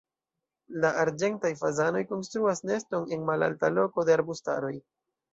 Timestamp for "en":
3.17-3.27